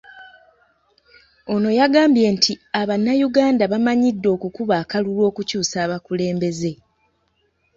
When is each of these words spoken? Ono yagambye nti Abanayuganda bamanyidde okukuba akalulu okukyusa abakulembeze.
Ono 1.53 1.69
yagambye 1.79 2.27
nti 2.35 2.53
Abanayuganda 2.81 3.63
bamanyidde 3.71 4.27
okukuba 4.35 4.73
akalulu 4.83 5.21
okukyusa 5.29 5.75
abakulembeze. 5.85 6.71